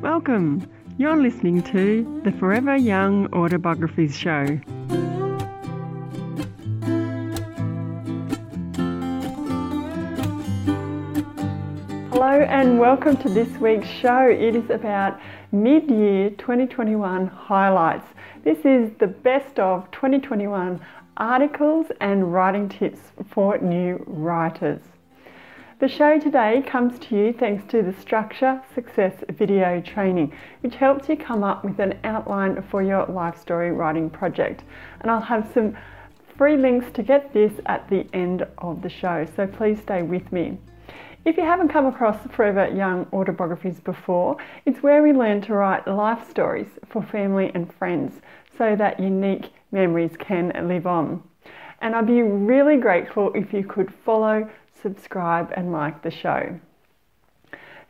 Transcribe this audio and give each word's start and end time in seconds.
Welcome. 0.00 0.70
You're 0.98 1.16
listening 1.16 1.62
to 1.64 2.20
the 2.22 2.30
Forever 2.30 2.76
Young 2.76 3.26
Autobiographies 3.32 4.16
Show. 4.16 4.60
Hello 12.12 12.40
and 12.48 12.78
welcome 12.78 13.16
to 13.16 13.28
this 13.28 13.48
week's 13.58 13.88
show. 13.88 14.28
It 14.28 14.54
is 14.54 14.70
about 14.70 15.18
mid 15.50 15.90
year 15.90 16.30
2021 16.30 17.26
highlights. 17.26 18.06
This 18.44 18.58
is 18.64 18.92
the 19.00 19.08
best 19.08 19.58
of 19.58 19.90
2021 19.90 20.80
articles 21.16 21.86
and 22.00 22.32
writing 22.32 22.68
tips 22.68 23.00
for 23.32 23.58
new 23.58 24.04
writers. 24.06 24.80
The 25.80 25.86
show 25.86 26.18
today 26.18 26.60
comes 26.66 26.98
to 26.98 27.14
you 27.14 27.32
thanks 27.32 27.64
to 27.70 27.82
the 27.82 27.92
Structure 27.92 28.60
Success 28.74 29.14
video 29.28 29.80
training, 29.80 30.32
which 30.60 30.74
helps 30.74 31.08
you 31.08 31.16
come 31.16 31.44
up 31.44 31.64
with 31.64 31.78
an 31.78 32.00
outline 32.02 32.60
for 32.62 32.82
your 32.82 33.06
life 33.06 33.40
story 33.40 33.70
writing 33.70 34.10
project. 34.10 34.64
And 35.00 35.08
I'll 35.08 35.20
have 35.20 35.48
some 35.54 35.78
free 36.36 36.56
links 36.56 36.90
to 36.94 37.04
get 37.04 37.32
this 37.32 37.52
at 37.66 37.88
the 37.88 38.08
end 38.12 38.44
of 38.58 38.82
the 38.82 38.88
show, 38.88 39.24
so 39.36 39.46
please 39.46 39.80
stay 39.80 40.02
with 40.02 40.32
me. 40.32 40.58
If 41.24 41.36
you 41.36 41.44
haven't 41.44 41.68
come 41.68 41.86
across 41.86 42.26
Forever 42.32 42.74
Young 42.74 43.06
autobiographies 43.12 43.78
before, 43.78 44.36
it's 44.66 44.82
where 44.82 45.00
we 45.00 45.12
learn 45.12 45.40
to 45.42 45.54
write 45.54 45.86
life 45.86 46.28
stories 46.28 46.70
for 46.88 47.04
family 47.04 47.52
and 47.54 47.72
friends 47.72 48.20
so 48.56 48.74
that 48.74 48.98
unique 48.98 49.50
memories 49.70 50.16
can 50.18 50.50
live 50.66 50.88
on. 50.88 51.22
And 51.80 51.94
I'd 51.94 52.08
be 52.08 52.22
really 52.22 52.78
grateful 52.78 53.30
if 53.36 53.52
you 53.52 53.62
could 53.62 53.94
follow, 54.04 54.50
subscribe, 54.82 55.52
and 55.56 55.72
like 55.72 56.02
the 56.02 56.10
show. 56.10 56.58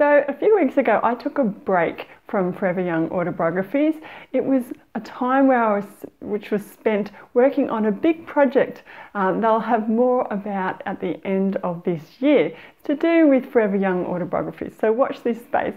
So, 0.00 0.24
a 0.26 0.32
few 0.32 0.56
weeks 0.56 0.78
ago, 0.78 0.98
I 1.02 1.14
took 1.14 1.36
a 1.36 1.44
break 1.44 2.08
from 2.26 2.54
Forever 2.54 2.80
Young 2.80 3.10
autobiographies. 3.10 3.96
It 4.32 4.42
was 4.42 4.62
a 4.94 5.00
time 5.00 5.46
where 5.46 5.62
I 5.62 5.76
was, 5.76 5.84
which 6.20 6.50
was 6.50 6.64
spent 6.64 7.10
working 7.34 7.68
on 7.68 7.84
a 7.84 7.92
big 7.92 8.26
project. 8.26 8.82
Um, 9.14 9.42
they'll 9.42 9.60
have 9.60 9.90
more 9.90 10.26
about 10.30 10.82
at 10.86 11.00
the 11.00 11.20
end 11.26 11.56
of 11.56 11.84
this 11.84 12.02
year. 12.20 12.56
To 12.84 12.94
do 12.94 13.28
with 13.28 13.52
Forever 13.52 13.76
Young 13.76 14.06
autobiographies. 14.06 14.72
So, 14.80 14.90
watch 14.90 15.22
this 15.22 15.38
space. 15.38 15.76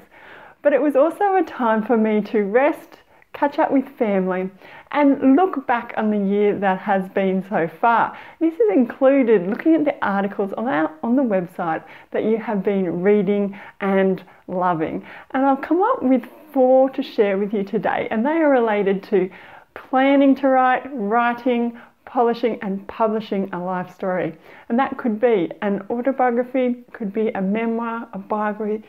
But 0.62 0.72
it 0.72 0.82
was 0.82 0.95
also 0.95 1.36
a 1.36 1.44
time 1.44 1.84
for 1.84 1.98
me 1.98 2.22
to 2.22 2.44
rest, 2.44 3.00
catch 3.34 3.59
up 3.59 3.72
with 3.72 3.88
family, 3.98 4.50
and 4.92 5.36
look 5.36 5.66
back 5.67 5.94
on 5.98 6.12
the 6.12 6.17
year 6.17 6.58
that 6.59 6.80
has 6.80 7.09
been 7.09 7.44
so 7.50 7.67
far. 7.81 8.17
This 8.39 8.53
is 8.53 8.72
included 8.73 9.48
looking 9.48 9.76
at 9.76 9.86
the 9.86 9.95
articles 10.06 10.53
on, 10.53 10.67
our, 10.67 10.92
on 11.02 11.16
the 11.16 11.23
website 11.23 11.84
that 12.11 12.23
you 12.23 12.38
have 12.38 12.64
been 12.64 13.02
reading 13.02 13.59
and 13.81 14.23
loving. 14.48 15.06
And 15.31 15.45
I've 15.45 15.61
come 15.61 15.81
up 15.81 16.04
with 16.04 16.23
four 16.54 16.89
to 16.92 17.02
share 17.02 17.38
with 17.38 17.54
you 17.54 17.64
today, 17.64 18.08
and 18.11 18.26
they 18.26 18.38
are 18.38 18.50
related 18.50 19.04
to 19.04 19.30
planning 19.73 20.36
to 20.36 20.48
write, 20.48 20.84
writing, 20.94 21.80
polishing 22.06 22.59
and 22.61 22.88
publishing 22.88 23.52
a 23.54 23.59
life 23.59 23.92
story. 23.95 24.38
And 24.70 24.78
that 24.78 24.98
could 24.98 25.20
be 25.20 25.50
an 25.64 25.81
autobiography, 25.89 26.84
could 26.92 27.11
be 27.11 27.30
a 27.30 27.42
memoir, 27.42 28.08
a 28.14 28.20
biography, 28.20 28.84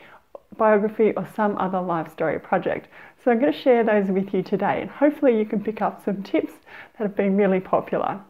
biography 0.57 1.11
or 1.17 1.27
some 1.35 1.57
other 1.57 1.81
life 1.81 2.11
story 2.11 2.39
project. 2.39 2.87
So 3.25 3.31
I'm 3.31 3.39
going 3.39 3.51
to 3.51 3.59
share 3.59 3.83
those 3.83 4.07
with 4.09 4.35
you 4.35 4.43
today 4.43 4.81
and 4.81 4.89
hopefully 4.89 5.35
you 5.35 5.45
can 5.45 5.63
pick 5.63 5.81
up 5.81 6.05
some 6.05 6.21
tips 6.21 6.53
that 6.93 7.07
have 7.07 7.15
been 7.15 7.35
really 7.35 7.59
popular. 7.59 8.21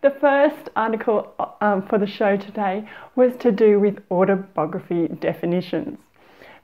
The 0.00 0.10
first 0.10 0.68
article 0.74 1.32
um, 1.60 1.86
for 1.86 1.96
the 1.96 2.06
show 2.08 2.36
today 2.36 2.88
was 3.14 3.36
to 3.36 3.52
do 3.52 3.78
with 3.78 4.00
autobiography 4.10 5.06
definitions. 5.20 6.00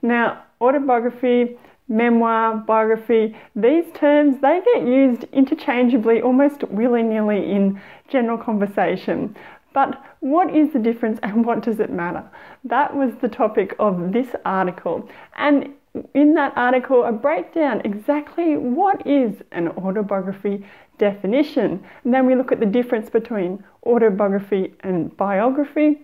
Now, 0.01 0.43
autobiography, 0.59 1.57
memoir, 1.87 2.57
biography, 2.57 3.33
these 3.55 3.85
terms 3.93 4.41
they 4.41 4.59
get 4.73 4.85
used 4.85 5.23
interchangeably 5.31 6.21
almost 6.21 6.65
willy-nilly 6.65 7.49
in 7.49 7.81
general 8.09 8.37
conversation. 8.37 9.37
But 9.73 10.03
what 10.19 10.53
is 10.53 10.73
the 10.73 10.79
difference 10.79 11.17
and 11.23 11.45
what 11.45 11.61
does 11.61 11.79
it 11.79 11.91
matter? 11.91 12.29
That 12.65 12.93
was 12.93 13.13
the 13.21 13.29
topic 13.29 13.73
of 13.79 14.11
this 14.11 14.35
article. 14.43 15.07
And 15.37 15.75
in 16.13 16.33
that 16.35 16.53
article, 16.55 17.03
a 17.03 17.11
breakdown 17.11 17.81
exactly 17.83 18.57
what 18.57 19.05
is 19.07 19.41
an 19.51 19.69
autobiography 19.69 20.65
definition. 20.97 21.83
And 22.03 22.13
then 22.13 22.25
we 22.27 22.35
look 22.35 22.51
at 22.51 22.59
the 22.59 22.65
difference 22.65 23.09
between 23.09 23.63
autobiography 23.85 24.73
and 24.81 25.15
biography. 25.17 26.01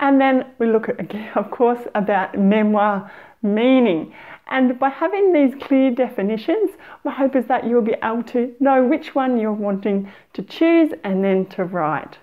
And 0.00 0.20
then 0.20 0.46
we 0.58 0.66
look 0.66 0.88
at, 0.88 1.00
again, 1.00 1.30
of 1.34 1.50
course, 1.50 1.80
about 1.94 2.38
memoir 2.38 3.10
meaning. 3.42 4.12
And 4.48 4.78
by 4.78 4.88
having 4.88 5.32
these 5.32 5.54
clear 5.60 5.90
definitions, 5.90 6.70
my 7.04 7.12
hope 7.12 7.36
is 7.36 7.46
that 7.46 7.66
you'll 7.66 7.82
be 7.82 7.96
able 8.02 8.24
to 8.24 8.54
know 8.58 8.84
which 8.84 9.14
one 9.14 9.38
you're 9.38 9.52
wanting 9.52 10.10
to 10.32 10.42
choose 10.42 10.92
and 11.04 11.22
then 11.22 11.46
to 11.46 11.64
write. 11.64 12.18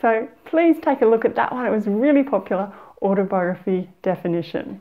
So 0.00 0.28
please 0.46 0.76
take 0.80 1.02
a 1.02 1.06
look 1.06 1.24
at 1.24 1.36
that 1.36 1.52
one. 1.52 1.66
It 1.66 1.70
was 1.70 1.86
really 1.86 2.22
popular 2.22 2.72
autobiography 3.02 3.90
definition. 4.02 4.80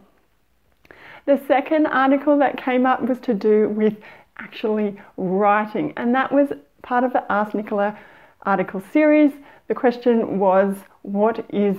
The 1.30 1.40
second 1.48 1.86
article 1.86 2.40
that 2.40 2.58
came 2.58 2.88
up 2.88 3.04
was 3.04 3.20
to 3.20 3.36
do 3.36 3.70
with 3.70 3.96
actually 4.40 5.00
writing, 5.16 5.94
and 5.96 6.16
that 6.16 6.32
was 6.32 6.50
part 6.82 7.04
of 7.04 7.14
the 7.14 7.24
Ask 7.32 7.54
Nicola 7.54 7.96
article 8.48 8.82
series. 8.92 9.32
The 9.68 9.76
question 9.76 10.40
was, 10.40 10.76
What 11.04 11.46
is 11.52 11.78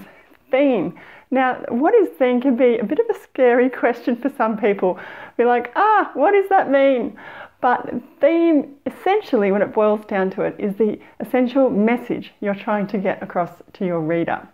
theme? 0.53 0.95
Now, 1.33 1.65
what 1.69 1.95
is 1.95 2.11
theme 2.11 2.41
can 2.41 2.55
be 2.55 2.79
a 2.79 2.85
bit 2.85 3.01
of 3.01 3.07
a 3.11 3.19
scary 3.19 3.69
question 3.83 4.15
for 4.15 4.29
some 4.29 4.57
people. 4.57 5.01
Be 5.37 5.45
like, 5.45 5.73
ah, 5.75 6.13
what 6.15 6.31
does 6.31 6.49
that 6.49 6.71
mean? 6.71 7.19
But 7.61 7.93
theme, 8.21 8.77
essentially, 8.87 9.51
when 9.51 9.63
it 9.63 9.75
boils 9.75 10.05
down 10.07 10.31
to 10.31 10.43
it, 10.43 10.55
is 10.61 10.77
the 10.77 10.97
essential 11.19 11.71
message 11.71 12.33
you're 12.39 12.55
trying 12.55 12.87
to 12.87 12.99
get 12.99 13.21
across 13.21 13.51
to 13.73 13.85
your 13.85 14.01
reader. 14.01 14.47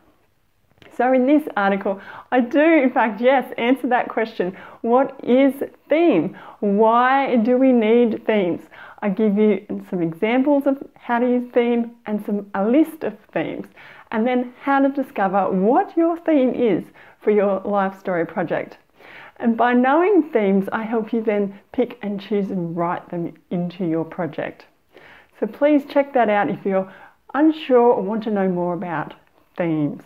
So, 0.97 1.13
in 1.13 1.27
this 1.27 1.43
article, 1.57 2.01
I 2.33 2.41
do, 2.41 2.61
in 2.61 2.91
fact, 2.91 3.21
yes, 3.21 3.53
answer 3.59 3.87
that 3.89 4.09
question 4.09 4.57
What 4.81 5.21
is 5.23 5.53
theme? 5.91 6.37
Why 6.61 7.37
do 7.37 7.59
we 7.59 7.73
need 7.73 8.25
themes? 8.25 8.63
I 9.03 9.11
give 9.11 9.37
you 9.37 9.67
some 9.91 10.03
examples 10.03 10.67
of 10.67 10.83
how 10.95 11.19
to 11.19 11.27
use 11.27 11.53
theme 11.53 11.91
and 12.07 12.25
some 12.25 12.51
a 12.55 12.67
list 12.67 13.05
of 13.05 13.15
themes, 13.33 13.67
and 14.11 14.27
then 14.27 14.55
how 14.63 14.81
to 14.81 14.89
discover 14.89 15.51
what 15.51 15.95
your 15.99 16.17
theme 16.19 16.55
is 16.55 16.85
for 17.21 17.31
your 17.31 17.61
life 17.61 17.99
story 17.99 18.25
project. 18.25 18.79
And 19.37 19.55
by 19.55 19.75
knowing 19.75 20.31
themes, 20.33 20.67
I 20.73 20.85
help 20.85 21.13
you 21.13 21.23
then 21.23 21.61
pick 21.73 21.99
and 22.01 22.19
choose 22.19 22.51
and 22.51 22.75
write 22.75 23.11
them 23.11 23.35
into 23.51 23.85
your 23.85 24.05
project. 24.05 24.65
So 25.39 25.47
please 25.47 25.85
check 25.85 26.15
that 26.15 26.31
out 26.31 26.49
if 26.49 26.65
you're 26.65 26.91
unsure 27.35 27.93
or 27.93 28.03
want 28.03 28.23
to 28.25 28.31
know 28.31 28.49
more 28.49 28.73
about 28.73 29.13
themes. 29.59 30.03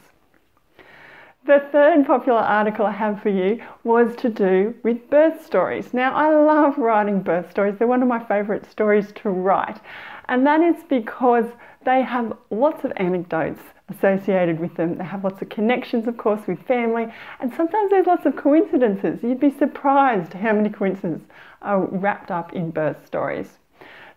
The 1.47 1.61
third 1.73 2.07
popular 2.07 2.41
article 2.41 2.85
I 2.85 2.93
have 2.93 3.23
for 3.23 3.31
you 3.31 3.63
was 3.83 4.15
to 4.17 4.29
do 4.29 4.75
with 4.83 5.09
birth 5.09 5.43
stories. 5.43 5.95
Now, 5.95 6.15
I 6.15 6.35
love 6.35 6.77
writing 6.77 7.23
birth 7.23 7.51
stories, 7.51 7.77
they're 7.79 7.89
one 7.89 8.03
of 8.03 8.09
my 8.09 8.23
favourite 8.23 8.71
stories 8.71 9.11
to 9.13 9.31
write, 9.31 9.81
and 10.29 10.47
that 10.47 10.61
is 10.61 10.85
because 10.89 11.47
they 11.87 12.03
have 12.03 12.37
lots 12.51 12.85
of 12.85 12.93
anecdotes 12.97 13.63
associated 13.89 14.61
with 14.61 14.75
them. 14.75 14.99
They 14.99 15.05
have 15.05 15.25
lots 15.25 15.41
of 15.41 15.49
connections, 15.49 16.07
of 16.07 16.19
course, 16.19 16.47
with 16.47 16.61
family, 16.67 17.07
and 17.41 17.51
sometimes 17.55 17.89
there's 17.89 18.07
lots 18.07 18.27
of 18.27 18.37
coincidences. 18.37 19.23
You'd 19.23 19.41
be 19.41 19.51
surprised 19.51 20.35
how 20.35 20.53
many 20.53 20.69
coincidences 20.69 21.27
are 21.63 21.87
wrapped 21.87 22.31
up 22.31 22.53
in 22.53 22.71
birth 22.71 23.07
stories. 23.07 23.59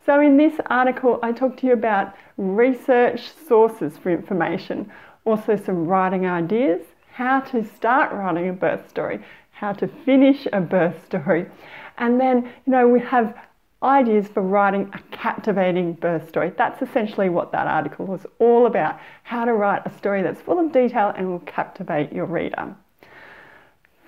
So, 0.05 0.19
in 0.19 0.35
this 0.35 0.59
article, 0.65 1.19
I 1.23 1.31
talk 1.31 1.55
to 1.57 1.67
you 1.67 1.73
about 1.73 2.15
research 2.35 3.31
sources 3.47 3.97
for 3.97 4.11
information, 4.11 4.91
also 5.23 5.55
some 5.55 5.87
writing 5.87 6.27
ideas, 6.27 6.81
how 7.13 7.39
to 7.39 7.63
start 7.75 8.11
writing 8.11 8.49
a 8.49 8.53
birth 8.53 8.89
story, 8.89 9.19
how 9.51 9.71
to 9.71 9.87
finish 9.87 10.47
a 10.51 10.59
birth 10.59 11.05
story, 11.05 11.45
and 11.97 12.19
then, 12.19 12.43
you 12.65 12.71
know, 12.71 12.87
we 12.87 12.99
have 12.99 13.37
ideas 13.83 14.27
for 14.27 14.41
writing 14.41 14.89
a 14.93 15.15
captivating 15.15 15.93
birth 15.93 16.27
story. 16.27 16.51
That's 16.57 16.81
essentially 16.81 17.29
what 17.29 17.51
that 17.51 17.67
article 17.67 18.05
was 18.05 18.25
all 18.39 18.65
about 18.65 18.99
how 19.23 19.45
to 19.45 19.53
write 19.53 19.85
a 19.85 19.95
story 19.97 20.23
that's 20.23 20.41
full 20.41 20.57
of 20.57 20.71
detail 20.71 21.13
and 21.15 21.29
will 21.29 21.39
captivate 21.39 22.11
your 22.11 22.25
reader. 22.25 22.75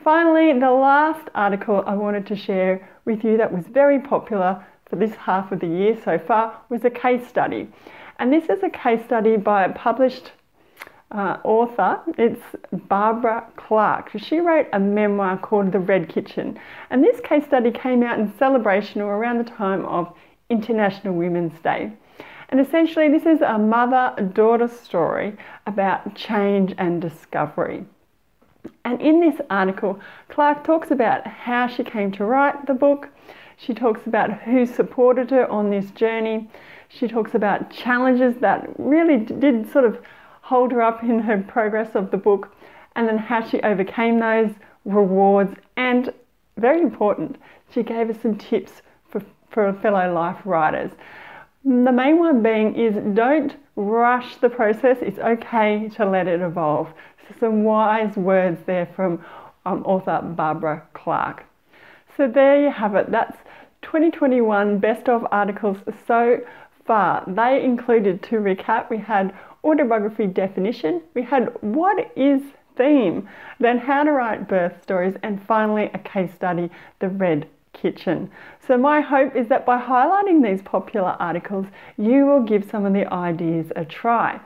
Finally, 0.04 0.58
the 0.60 0.72
last 0.72 1.30
article 1.36 1.84
I 1.86 1.96
wanted 1.96 2.26
to 2.28 2.36
share 2.36 2.88
with 3.06 3.24
you 3.24 3.38
that 3.38 3.52
was 3.52 3.66
very 3.68 4.00
popular 4.00 4.66
for 4.90 4.96
this 4.96 5.16
half 5.16 5.52
of 5.52 5.60
the 5.60 5.68
year 5.68 5.98
so 6.04 6.18
far 6.18 6.60
was 6.70 6.86
a 6.86 6.90
case 6.90 7.28
study. 7.28 7.68
And 8.18 8.32
this 8.32 8.50
is 8.50 8.64
a 8.64 8.70
case 8.70 9.04
study 9.04 9.36
by 9.36 9.66
a 9.66 9.74
published 9.74 10.32
uh, 11.12 11.38
author. 11.44 12.02
It's 12.18 12.42
Barbara 12.72 13.46
Clark. 13.56 14.12
She 14.18 14.40
wrote 14.40 14.68
a 14.74 14.80
memoir 14.80 15.38
called 15.38 15.72
The 15.72 15.80
Red 15.80 16.10
Kitchen. 16.10 16.60
And 16.90 17.04
this 17.04 17.20
case 17.22 17.46
study 17.46 17.72
came 17.72 18.04
out 18.04 18.20
in 18.20 18.36
celebration 18.38 19.02
or 19.02 19.16
around 19.16 19.38
the 19.38 19.52
time 19.52 19.86
of 19.86 20.14
International 20.50 21.14
Women's 21.14 21.60
Day. 21.62 21.92
And 22.50 22.60
essentially, 22.60 23.10
this 23.10 23.26
is 23.26 23.42
a 23.42 23.58
mother 23.58 24.14
daughter 24.34 24.68
story 24.68 25.36
about 25.66 26.16
change 26.16 26.76
and 26.78 27.02
discovery. 27.02 27.86
And 28.84 29.02
in 29.02 29.20
this 29.20 29.40
article, 29.50 30.00
Clark 30.30 30.64
talks 30.64 30.92
about 30.92 31.26
how 31.26 31.68
she 31.68 31.84
came 31.84 32.12
to 32.14 32.26
write 32.26 32.66
the 32.68 32.74
book. 32.74 33.10
She 33.58 33.74
talks 33.74 34.06
about 34.06 34.42
who 34.42 34.66
supported 34.66 35.32
her 35.32 35.50
on 35.50 35.70
this 35.70 35.92
journey. 35.92 36.50
She 36.90 37.08
talks 37.08 37.34
about 37.34 37.72
challenges 37.72 38.38
that 38.42 38.70
really 38.78 39.18
did 39.18 39.72
sort 39.72 39.86
of 39.86 40.00
hold 40.46 40.72
her 40.72 40.80
up 40.80 41.02
in 41.02 41.20
her 41.20 41.42
progress 41.42 41.96
of 41.96 42.12
the 42.12 42.18
book, 42.18 42.56
and 42.96 43.08
then 43.08 43.18
how 43.18 43.44
she 43.44 43.60
overcame 43.62 44.20
those 44.20 44.52
rewards. 44.86 45.52
And 45.76 46.14
very 46.58 46.82
important, 46.82 47.38
she 47.74 47.82
gave 47.82 48.12
us 48.12 48.22
some 48.22 48.38
tips 48.38 48.84
for, 49.10 49.24
for 49.50 49.74
fellow 49.82 50.14
life 50.14 50.38
writers. 50.46 50.92
The 51.64 51.92
main 51.92 52.20
one 52.20 52.44
being 52.44 52.76
is 52.76 52.94
don't 53.16 53.56
rush 53.76 54.36
the 54.36 54.50
process. 54.50 54.98
It's 55.02 55.18
okay 55.18 55.90
to 55.96 56.06
let 56.06 56.28
it 56.28 56.42
evolve. 56.42 56.94
So 57.28 57.36
some 57.40 57.64
wise 57.64 58.16
words 58.16 58.62
there 58.68 58.88
from 58.96 59.26
um, 59.66 59.84
author 59.84 60.22
Barbara 60.22 60.84
Clark. 60.94 61.44
So 62.16 62.28
there 62.28 62.62
you 62.62 62.70
have 62.70 62.94
it. 62.94 63.10
That's 63.10 63.36
2021 63.82 64.78
best 64.78 65.10
of 65.10 65.26
articles 65.32 65.78
so 66.08 66.40
far. 66.86 67.24
They 67.28 67.64
included, 67.64 68.24
to 68.24 68.38
recap, 68.38 68.90
we 68.90 68.98
had 68.98 69.34
autobiography 69.64 70.26
definition, 70.28 71.02
we 71.14 71.24
had 71.24 71.56
what 71.62 72.12
is 72.16 72.42
theme, 72.78 73.28
then 73.60 73.80
how 73.80 74.04
to 74.04 74.12
write 74.12 74.48
birth 74.48 74.82
stories, 74.84 75.16
and 75.24 75.44
finally 75.46 75.90
a 75.94 76.00
case 76.00 76.34
study, 76.34 76.70
the 77.00 77.10
red 77.10 77.48
kitchen. 77.74 78.30
So 78.66 78.78
my 78.78 79.02
hope 79.02 79.36
is 79.36 79.50
that 79.50 79.66
by 79.66 79.82
highlighting 79.82 80.42
these 80.44 80.62
popular 80.62 81.18
articles, 81.20 81.66
you 81.98 82.26
will 82.26 82.44
give 82.44 82.70
some 82.70 82.86
of 82.86 82.94
the 82.94 83.12
ideas 83.12 83.72
a 83.76 83.84
try. 83.86 84.40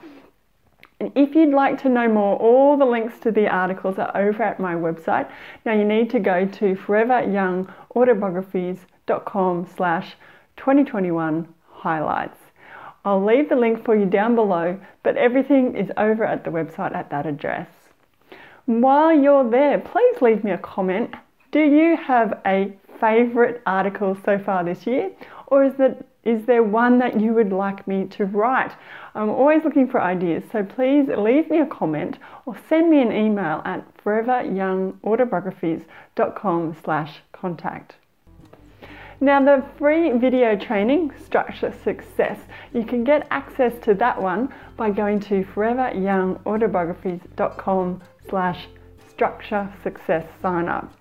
And 0.99 1.11
if 1.15 1.33
you'd 1.33 1.53
like 1.53 1.81
to 1.83 1.89
know 1.89 2.09
more, 2.09 2.35
all 2.37 2.75
the 2.75 2.85
links 2.85 3.19
to 3.19 3.31
the 3.31 3.47
articles 3.47 3.97
are 3.97 4.11
over 4.17 4.43
at 4.43 4.59
my 4.59 4.75
website. 4.75 5.29
Now 5.65 5.71
you 5.73 5.85
need 5.85 6.09
to 6.09 6.19
go 6.19 6.45
to 6.45 6.75
foreveryoungautobiographies.com 6.75 9.67
slash 9.75 10.17
2021 10.57 11.47
highlights. 11.79 12.37
I'll 13.05 13.23
leave 13.23 13.47
the 13.49 13.55
link 13.55 13.85
for 13.85 13.95
you 13.95 14.05
down 14.05 14.35
below, 14.35 14.77
but 15.03 15.15
everything 15.17 15.75
is 15.75 15.89
over 15.97 16.25
at 16.25 16.43
the 16.43 16.51
website 16.51 16.93
at 16.93 17.09
that 17.09 17.25
address. 17.25 17.67
While 18.65 19.17
you're 19.19 19.49
there, 19.49 19.79
please 19.79 20.21
leave 20.21 20.43
me 20.43 20.51
a 20.51 20.57
comment. 20.57 21.15
Do 21.51 21.61
you 21.61 21.97
have 21.97 22.39
a 22.45 22.73
favourite 22.99 23.61
article 23.65 24.15
so 24.23 24.37
far 24.37 24.63
this 24.63 24.85
year? 24.85 25.09
Or 25.47 25.63
is, 25.63 25.73
that, 25.77 26.05
is 26.23 26.45
there 26.45 26.61
one 26.61 26.99
that 26.99 27.19
you 27.19 27.33
would 27.33 27.51
like 27.51 27.87
me 27.87 28.05
to 28.17 28.25
write? 28.25 28.73
I'm 29.15 29.29
always 29.29 29.63
looking 29.63 29.87
for 29.87 29.99
ideas, 30.01 30.43
so 30.51 30.63
please 30.63 31.07
leave 31.17 31.49
me 31.49 31.61
a 31.61 31.65
comment 31.65 32.19
or 32.45 32.55
send 32.67 32.91
me 32.91 33.01
an 33.01 33.11
email 33.11 33.63
at 33.65 33.83
foreveryoungautobiographies.com 34.03 36.75
slash 36.83 37.23
contact. 37.31 37.95
Now 39.21 39.43
the 39.43 39.65
free 39.77 40.13
video 40.13 40.55
training, 40.55 41.11
Structure 41.25 41.73
Success, 41.83 42.39
you 42.73 42.85
can 42.85 43.03
get 43.03 43.27
access 43.31 43.73
to 43.83 43.93
that 43.95 44.21
one 44.21 44.47
by 44.77 44.91
going 44.91 45.19
to 45.21 45.43
foreveryoungautobiographies.com 45.43 48.01
slash 48.29 48.67
structure 49.09 49.73
success 49.83 50.25
sign 50.41 50.69
up. 50.69 50.93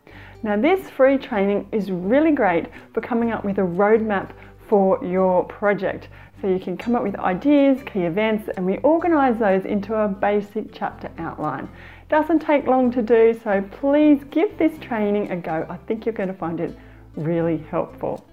Now 0.43 0.61
this 0.61 0.91
free 0.91 1.17
training 1.17 1.69
is 1.71 1.93
really 1.93 2.33
great 2.33 2.67
for 2.93 3.01
coming 3.01 3.31
up 3.31 3.45
with 3.45 3.59
a 3.59 3.63
roadmap 3.63 4.33
for 4.69 4.99
your 5.05 5.45
project. 5.45 6.09
So 6.41 6.49
you 6.49 6.59
can 6.59 6.77
come 6.77 6.97
up 6.97 7.05
with 7.05 7.15
ideas, 7.21 7.85
key 7.85 8.01
events, 8.01 8.51
and 8.57 8.67
we 8.67 8.79
organise 8.79 9.39
those 9.39 9.65
into 9.65 9.95
a 9.95 10.09
basic 10.09 10.73
chapter 10.73 11.09
outline. 11.19 11.69
Doesn't 12.09 12.41
take 12.41 12.67
long 12.67 12.91
to 12.93 13.03
do, 13.03 13.39
so 13.45 13.63
please 13.71 14.25
give 14.33 14.59
this 14.59 14.77
training 14.81 15.31
a 15.31 15.37
go. 15.37 15.65
I 15.71 15.77
think 15.87 16.05
you're 16.05 16.13
going 16.13 16.31
to 16.31 16.35
find 16.35 16.59
it 16.59 16.77
really 17.19 17.59
helpful. 17.71 18.25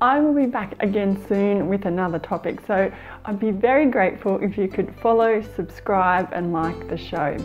I 0.00 0.20
will 0.20 0.34
be 0.34 0.46
back 0.46 0.74
again 0.80 1.24
soon 1.28 1.68
with 1.68 1.86
another 1.86 2.18
topic, 2.18 2.60
so 2.66 2.92
I'd 3.24 3.38
be 3.38 3.52
very 3.52 3.86
grateful 3.86 4.38
if 4.42 4.58
you 4.58 4.68
could 4.68 4.94
follow, 4.96 5.40
subscribe, 5.56 6.28
and 6.32 6.52
like 6.52 6.88
the 6.88 6.96
show. 6.96 7.36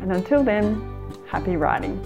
And 0.00 0.12
until 0.12 0.42
then, 0.42 0.82
happy 1.28 1.56
writing. 1.56 2.02